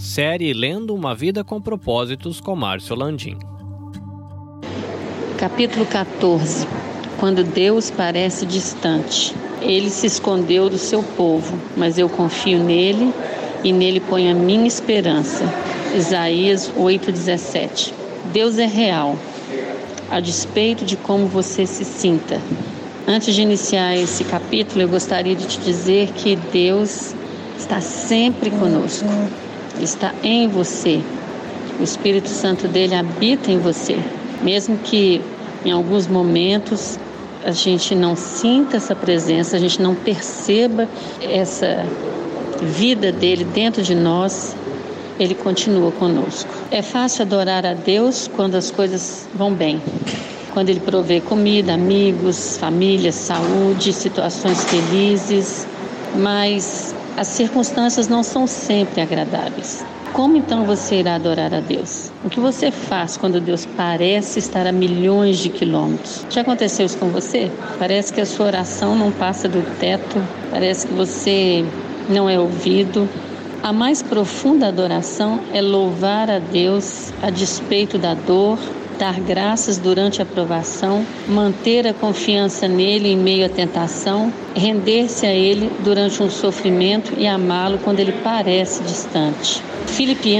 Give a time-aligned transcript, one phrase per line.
[0.00, 3.36] Série Lendo uma Vida com Propósitos com Márcio Landim.
[5.36, 6.66] Capítulo 14
[7.18, 9.34] Quando Deus parece distante.
[9.60, 13.12] Ele se escondeu do seu povo, mas eu confio nele
[13.62, 15.44] e nele ponho a minha esperança.
[15.94, 17.92] Isaías 8,17
[18.32, 19.18] Deus é real,
[20.10, 22.40] a despeito de como você se sinta.
[23.06, 27.14] Antes de iniciar esse capítulo, eu gostaria de te dizer que Deus
[27.58, 29.04] está sempre conosco
[29.82, 31.00] está em você.
[31.78, 33.98] O Espírito Santo dele habita em você.
[34.42, 35.20] Mesmo que
[35.64, 36.98] em alguns momentos
[37.44, 40.88] a gente não sinta essa presença, a gente não perceba
[41.22, 41.86] essa
[42.62, 44.54] vida dele dentro de nós,
[45.18, 46.50] ele continua conosco.
[46.70, 49.80] É fácil adorar a Deus quando as coisas vão bem.
[50.52, 55.66] Quando ele provê comida, amigos, família, saúde, situações felizes,
[56.16, 59.84] mas as circunstâncias não são sempre agradáveis.
[60.14, 62.10] Como então você irá adorar a Deus?
[62.24, 66.24] O que você faz quando Deus parece estar a milhões de quilômetros?
[66.30, 67.52] Já aconteceu isso com você?
[67.78, 70.16] Parece que a sua oração não passa do teto,
[70.50, 71.62] parece que você
[72.08, 73.06] não é ouvido.
[73.62, 78.58] A mais profunda adoração é louvar a Deus a despeito da dor,
[79.00, 85.32] dar graças durante a provação, manter a confiança nele em meio à tentação, render-se a
[85.32, 89.62] ele durante um sofrimento e amá-lo quando ele parece distante.
[89.86, 90.36] Philip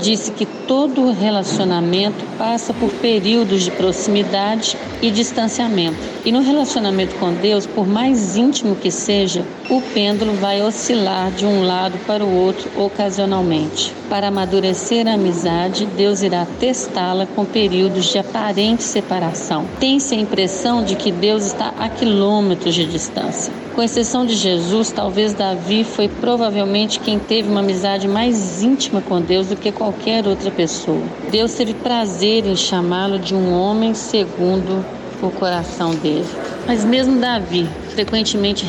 [0.00, 5.96] disse que todo relacionamento passa por períodos de proximidade e distanciamento.
[6.24, 11.46] E no relacionamento com Deus, por mais íntimo que seja, o pêndulo vai oscilar de
[11.46, 13.94] um lado para o outro ocasionalmente.
[14.10, 19.64] Para amadurecer a amizade, Deus irá testá-la com períodos de aparente separação.
[19.80, 23.52] Tem-se a impressão de que Deus está a quilômetros de distância.
[23.74, 29.20] Com exceção de Jesus, talvez Davi foi provavelmente quem teve uma amizade mais íntima com
[29.20, 31.02] Deus do que qualquer outra pessoa.
[31.30, 34.84] Deus teve prazer em chamá-lo de um homem segundo
[35.22, 36.43] o coração dele.
[36.66, 38.66] Mas mesmo Davi frequentemente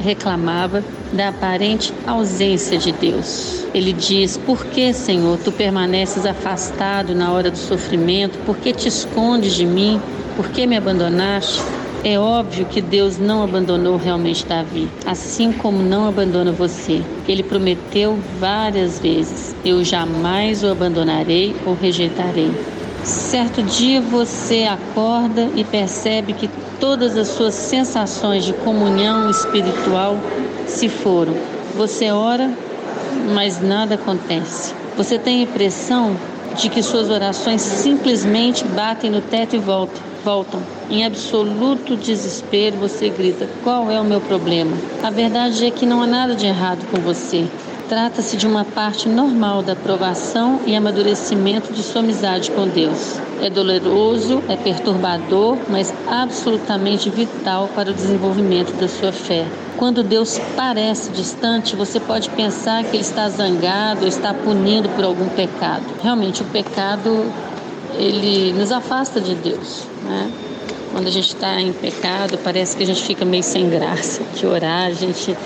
[0.00, 3.64] reclamava da aparente ausência de Deus.
[3.72, 8.38] Ele diz: Por que, Senhor, tu permaneces afastado na hora do sofrimento?
[8.44, 10.00] Por que te escondes de mim?
[10.36, 11.62] Por que me abandonaste?
[12.04, 17.02] É óbvio que Deus não abandonou realmente Davi, assim como não abandona você.
[17.26, 22.50] Ele prometeu várias vezes: Eu jamais o abandonarei ou rejeitarei.
[23.02, 30.18] Certo dia você acorda e percebe que todas as suas sensações de comunhão espiritual
[30.66, 31.34] se foram.
[31.74, 32.50] Você ora,
[33.34, 34.74] mas nada acontece.
[34.96, 36.16] Você tem a impressão
[36.56, 40.02] de que suas orações simplesmente batem no teto e voltam.
[40.24, 40.60] voltam.
[40.90, 44.76] Em absoluto desespero, você grita: Qual é o meu problema?
[45.02, 47.46] A verdade é que não há nada de errado com você.
[47.88, 53.20] Trata-se de uma parte normal da aprovação e amadurecimento de sua amizade com Deus.
[53.40, 59.46] É doloroso, é perturbador, mas absolutamente vital para o desenvolvimento da sua fé.
[59.76, 65.04] Quando Deus parece distante, você pode pensar que Ele está zangado ou está punindo por
[65.04, 65.84] algum pecado.
[66.02, 67.24] Realmente, o pecado
[67.98, 70.30] ele nos afasta de Deus, né?
[70.92, 74.46] Quando a gente está em pecado, parece que a gente fica meio sem graça de
[74.46, 75.36] orar, a gente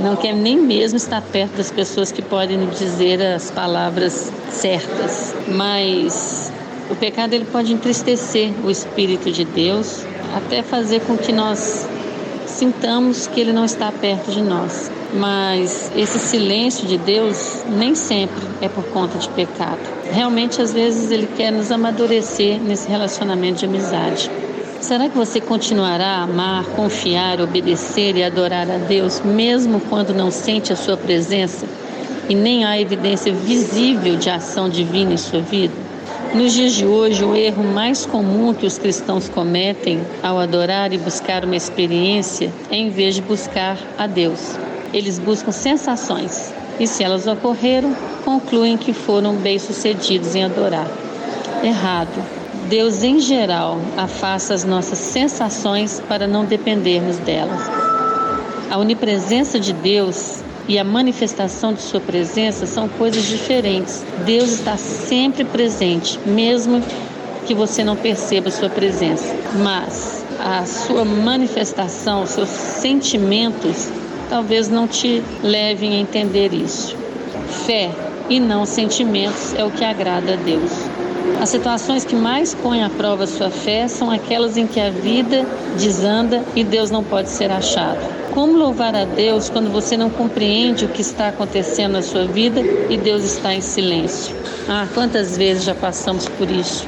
[0.00, 5.34] não quer nem mesmo estar perto das pessoas que podem dizer as palavras certas.
[5.48, 6.52] Mas
[6.90, 11.86] o pecado ele pode entristecer o Espírito de Deus, até fazer com que nós
[12.46, 14.90] sintamos que ele não está perto de nós.
[15.14, 19.78] Mas esse silêncio de Deus nem sempre é por conta de pecado.
[20.12, 24.30] Realmente, às vezes, ele quer nos amadurecer nesse relacionamento de amizade.
[24.80, 30.30] Será que você continuará a amar, confiar, obedecer e adorar a Deus, mesmo quando não
[30.30, 31.66] sente a sua presença
[32.28, 35.74] e nem há evidência visível de ação divina em sua vida?
[36.34, 40.98] Nos dias de hoje, o erro mais comum que os cristãos cometem ao adorar e
[40.98, 44.56] buscar uma experiência é em vez de buscar a Deus.
[44.92, 50.86] Eles buscam sensações e, se elas ocorreram, concluem que foram bem-sucedidos em adorar.
[51.64, 52.45] Errado.
[52.68, 57.60] Deus, em geral, afasta as nossas sensações para não dependermos delas.
[58.68, 64.04] A onipresença de Deus e a manifestação de Sua presença são coisas diferentes.
[64.24, 66.82] Deus está sempre presente, mesmo
[67.46, 69.32] que você não perceba Sua presença.
[69.62, 73.88] Mas a Sua manifestação, seus sentimentos,
[74.28, 76.96] talvez não te levem a entender isso.
[77.64, 77.92] Fé
[78.28, 80.95] e não sentimentos é o que agrada a Deus.
[81.40, 85.46] As situações que mais põem à prova sua fé são aquelas em que a vida
[85.78, 87.98] desanda e Deus não pode ser achado.
[88.32, 92.60] Como louvar a Deus quando você não compreende o que está acontecendo na sua vida
[92.60, 94.34] e Deus está em silêncio?
[94.68, 96.86] Ah, quantas vezes já passamos por isso?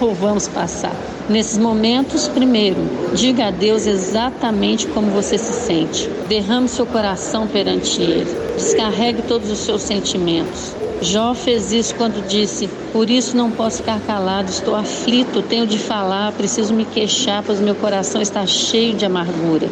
[0.00, 0.94] Ou vamos passar?
[1.28, 2.78] Nesses momentos, primeiro,
[3.14, 6.08] diga a Deus exatamente como você se sente.
[6.28, 8.26] Derrame seu coração perante Ele.
[8.56, 10.74] Descarregue todos os seus sentimentos.
[11.02, 15.76] Jó fez isso quando disse: Por isso não posso ficar calado, estou aflito, tenho de
[15.76, 19.68] falar, preciso me queixar, pois meu coração está cheio de amargura.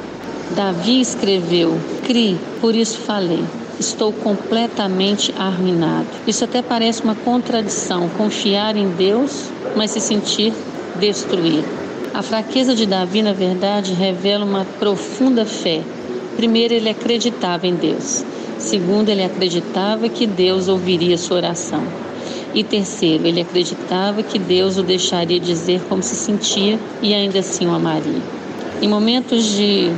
[0.56, 3.44] Davi escreveu: Cri, por isso falei.
[3.78, 6.08] Estou completamente arruinado.
[6.26, 10.52] Isso até parece uma contradição: confiar em Deus, mas se sentir
[10.98, 11.68] destruído.
[12.12, 15.80] A fraqueza de Davi, na verdade, revela uma profunda fé.
[16.36, 18.24] Primeiro, ele acreditava em Deus.
[18.60, 21.82] Segundo, ele acreditava que Deus ouviria sua oração.
[22.54, 27.66] E terceiro, ele acreditava que Deus o deixaria dizer como se sentia e ainda assim
[27.66, 28.20] o amaria.
[28.82, 29.90] Em momentos de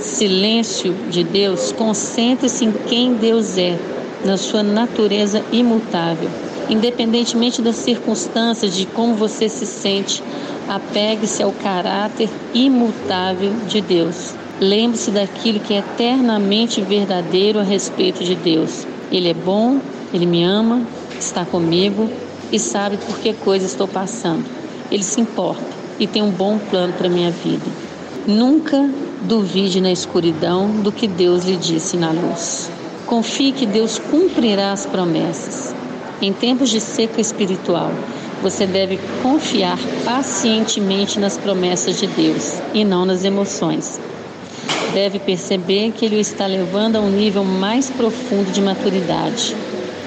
[0.00, 3.76] silêncio de Deus, concentre-se em quem Deus é,
[4.24, 6.30] na sua natureza imutável.
[6.68, 10.22] Independentemente das circunstâncias, de como você se sente,
[10.68, 14.34] apegue-se ao caráter imutável de Deus.
[14.60, 18.86] Lembre-se daquilo que é eternamente verdadeiro a respeito de Deus.
[19.12, 19.78] Ele é bom,
[20.14, 20.80] ele me ama,
[21.20, 22.08] está comigo
[22.50, 24.44] e sabe por que coisa estou passando.
[24.90, 25.62] Ele se importa
[25.98, 27.66] e tem um bom plano para minha vida.
[28.26, 28.88] Nunca
[29.22, 32.70] duvide na escuridão do que Deus lhe disse na luz.
[33.04, 35.74] Confie que Deus cumprirá as promessas.
[36.22, 37.92] Em tempos de seca espiritual,
[38.42, 44.00] você deve confiar pacientemente nas promessas de Deus e não nas emoções.
[44.96, 49.54] Deve perceber que Ele o está levando a um nível mais profundo de maturidade.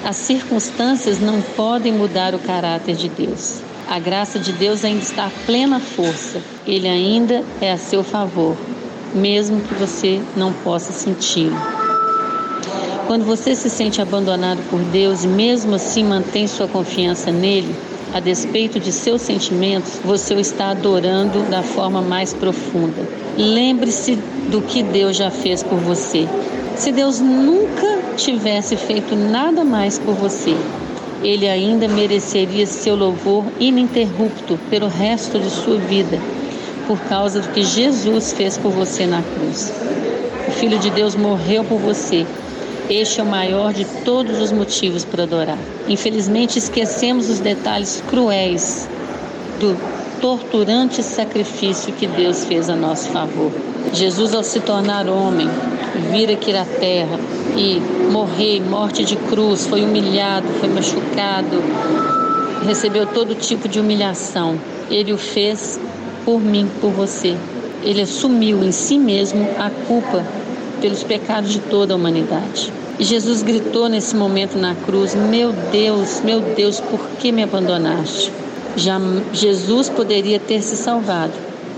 [0.04, 3.60] As circunstâncias não podem mudar o caráter de Deus.
[3.88, 6.40] A graça de Deus ainda está a plena força.
[6.66, 8.56] Ele ainda é a seu favor
[9.14, 11.56] mesmo que você não possa senti-lo.
[13.06, 17.74] Quando você se sente abandonado por Deus e mesmo assim mantém sua confiança nele,
[18.12, 23.06] a despeito de seus sentimentos, você o está adorando da forma mais profunda.
[23.36, 24.16] Lembre-se
[24.50, 26.28] do que Deus já fez por você.
[26.76, 30.56] Se Deus nunca tivesse feito nada mais por você,
[31.22, 36.18] ele ainda mereceria seu louvor ininterrupto pelo resto de sua vida
[36.90, 39.72] por causa do que Jesus fez por você na cruz.
[40.48, 42.26] O Filho de Deus morreu por você.
[42.90, 45.58] Este é o maior de todos os motivos para adorar.
[45.88, 48.88] Infelizmente, esquecemos os detalhes cruéis
[49.60, 49.76] do
[50.20, 53.52] torturante sacrifício que Deus fez a nosso favor.
[53.92, 55.48] Jesus, ao se tornar homem,
[56.10, 57.16] vir aqui na terra
[57.56, 61.62] e morrer, morte de cruz, foi humilhado, foi machucado,
[62.66, 64.58] recebeu todo tipo de humilhação.
[64.90, 65.78] Ele o fez
[66.24, 67.36] por mim, por você.
[67.84, 70.24] Ele assumiu em si mesmo a culpa
[70.80, 72.72] pelos pecados de toda a humanidade.
[72.98, 78.32] E Jesus gritou nesse momento na cruz: Meu Deus, meu Deus, por que me abandonaste?
[78.76, 79.00] Já
[79.32, 81.32] Jesus poderia ter se salvado,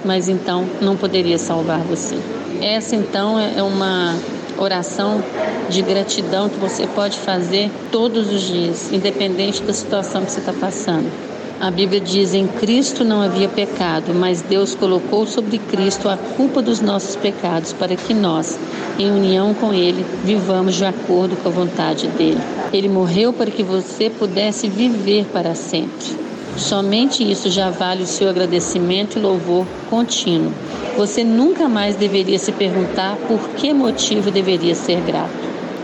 [0.04, 2.16] mas então não poderia salvar você.
[2.60, 4.16] Essa então é uma
[4.58, 5.22] oração
[5.69, 10.52] de gratidão que você pode fazer todos os dias, independente da situação que você está
[10.52, 11.31] passando.
[11.62, 16.61] A Bíblia diz: em Cristo não havia pecado, mas Deus colocou sobre Cristo a culpa
[16.61, 18.59] dos nossos pecados para que nós,
[18.99, 22.41] em união com Ele, vivamos de acordo com a vontade dele.
[22.73, 26.16] Ele morreu para que você pudesse viver para sempre.
[26.57, 30.52] Somente isso já vale o seu agradecimento e louvor contínuo.
[30.97, 35.31] Você nunca mais deveria se perguntar por que motivo deveria ser grato.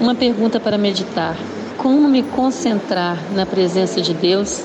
[0.00, 1.36] Uma pergunta para meditar:
[1.76, 4.64] como me concentrar na presença de Deus